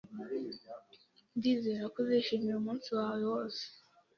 Ndizera 1.37 1.83
ko 1.93 1.97
uzishimira 2.03 2.55
umunsi 2.57 2.87
wawe 2.97 3.23
wose. 3.31 3.63